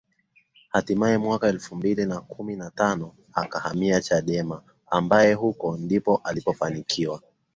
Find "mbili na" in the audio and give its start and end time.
1.75-2.19